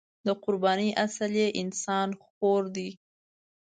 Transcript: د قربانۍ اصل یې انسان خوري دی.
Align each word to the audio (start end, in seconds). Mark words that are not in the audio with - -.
د 0.25 0.27
قربانۍ 0.43 0.89
اصل 1.05 1.31
یې 1.41 1.47
انسان 1.61 2.09
خوري 2.23 2.67
دی. 2.75 2.89